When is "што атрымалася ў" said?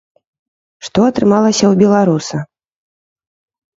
0.87-1.73